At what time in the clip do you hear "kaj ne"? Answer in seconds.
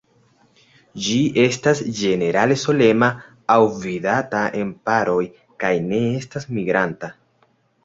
5.65-6.03